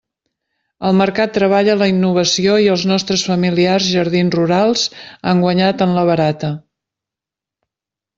[0.87, 4.87] El mercat treballa la innovació i els nostres familiars jardins rurals
[5.33, 6.51] han guanyat en la barata.